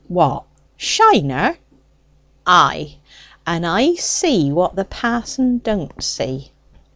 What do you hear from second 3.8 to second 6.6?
see what the pa'son don't see.